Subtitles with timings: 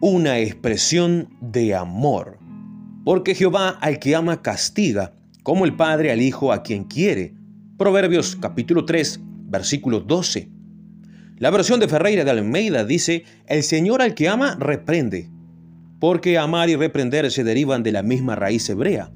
[0.00, 2.38] una expresión de amor.
[3.04, 7.34] Porque Jehová al que ama castiga, como el Padre al Hijo a quien quiere.
[7.78, 10.50] Proverbios capítulo 3, versículo 12.
[11.38, 15.30] La versión de Ferreira de Almeida dice, el Señor al que ama reprende,
[16.00, 19.12] porque amar y reprender se derivan de la misma raíz hebrea.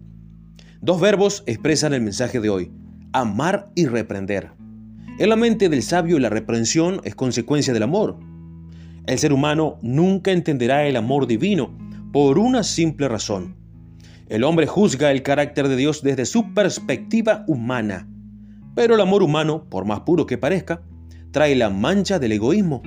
[0.81, 2.71] Dos verbos expresan el mensaje de hoy,
[3.13, 4.53] amar y reprender.
[5.19, 8.19] En la mente del sabio la reprensión es consecuencia del amor.
[9.07, 11.77] El ser humano nunca entenderá el amor divino
[12.13, 13.57] por una simple razón.
[14.29, 18.09] El hombre juzga el carácter de Dios desde su perspectiva humana,
[18.75, 20.83] pero el amor humano, por más puro que parezca,
[21.33, 22.83] trae la mancha del egoísmo.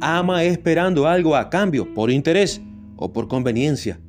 [0.00, 2.60] Ama esperando algo a cambio, por interés
[2.96, 4.00] o por conveniencia.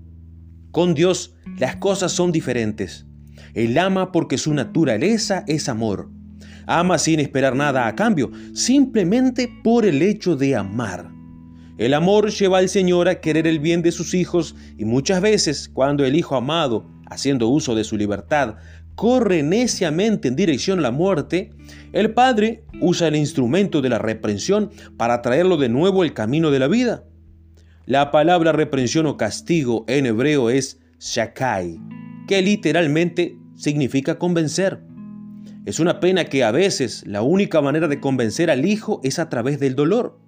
[0.72, 3.08] Con Dios las cosas son diferentes.
[3.54, 6.10] Él ama porque su naturaleza es amor.
[6.68, 11.15] Ama sin esperar nada a cambio, simplemente por el hecho de amar.
[11.78, 15.68] El amor lleva al Señor a querer el bien de sus hijos y muchas veces
[15.68, 18.56] cuando el Hijo amado, haciendo uso de su libertad,
[18.96, 21.52] corre neciamente en dirección a la muerte,
[21.92, 26.60] el Padre usa el instrumento de la reprensión para traerlo de nuevo al camino de
[26.60, 27.04] la vida.
[27.86, 31.78] La palabra reprensión o castigo en hebreo es shakai,
[32.26, 34.80] que literalmente significa convencer.
[35.66, 39.30] Es una pena que a veces la única manera de convencer al hijo es a
[39.30, 40.25] través del dolor.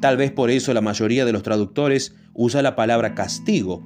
[0.00, 3.82] Tal vez por eso la mayoría de los traductores usa la palabra castigo.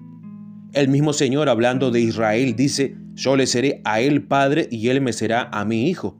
[0.72, 5.00] El mismo Señor hablando de Israel dice, yo le seré a él padre y él
[5.00, 6.18] me será a mi hijo.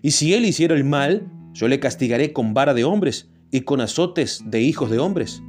[0.00, 3.80] Y si él hiciera el mal, yo le castigaré con vara de hombres y con
[3.80, 5.42] azotes de hijos de hombres.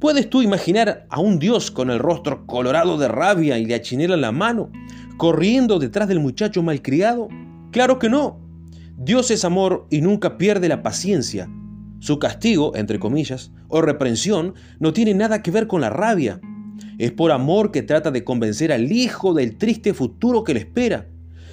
[0.00, 4.14] ¿Puedes tú imaginar a un Dios con el rostro colorado de rabia y la chinela
[4.14, 4.70] en la mano,
[5.16, 7.28] corriendo detrás del muchacho malcriado?
[7.70, 8.40] Claro que no.
[8.96, 11.48] Dios es amor y nunca pierde la paciencia.
[12.00, 16.40] Su castigo, entre comillas, o reprensión, no tiene nada que ver con la rabia.
[16.98, 21.06] Es por amor que trata de convencer al hijo del triste futuro que le espera,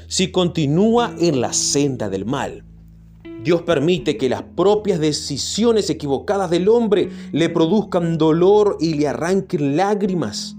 [0.08, 2.64] si continúa en la senda del mal.
[3.44, 9.76] Dios permite que las propias decisiones equivocadas del hombre le produzcan dolor y le arranquen
[9.76, 10.56] lágrimas.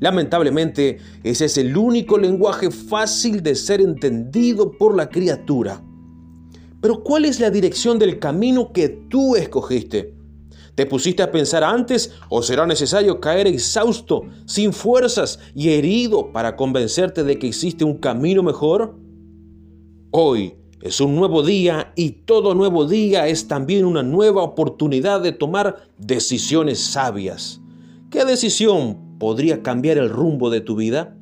[0.00, 5.82] Lamentablemente, ese es el único lenguaje fácil de ser entendido por la criatura.
[6.82, 10.16] Pero ¿cuál es la dirección del camino que tú escogiste?
[10.74, 16.56] ¿Te pusiste a pensar antes o será necesario caer exhausto, sin fuerzas y herido para
[16.56, 18.96] convencerte de que existe un camino mejor?
[20.10, 25.30] Hoy es un nuevo día y todo nuevo día es también una nueva oportunidad de
[25.30, 27.60] tomar decisiones sabias.
[28.10, 31.16] ¿Qué decisión podría cambiar el rumbo de tu vida?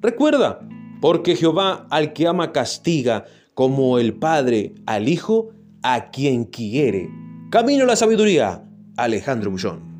[0.00, 0.66] Recuerda,
[1.00, 5.48] porque Jehová al que ama castiga, como el Padre al Hijo,
[5.82, 7.08] a quien quiere.
[7.50, 8.62] Camino a la sabiduría,
[8.98, 9.95] Alejandro Bullón.